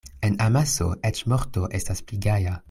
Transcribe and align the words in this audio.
En 0.27 0.35
amaso 0.45 0.87
eĉ 1.11 1.21
morto 1.35 1.67
estas 1.81 2.03
pli 2.09 2.21
gaja. 2.29 2.57